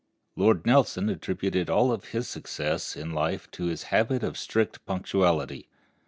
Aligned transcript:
Lord 0.35 0.65
Nelson 0.65 1.09
attributed 1.09 1.69
all 1.69 1.95
his 1.95 2.27
success 2.27 2.95
in 2.95 3.13
life 3.13 3.51
to 3.51 3.65
his 3.65 3.83
habit 3.93 4.23
of 4.23 4.35
strict 4.35 4.83
punctuality. 4.87 5.69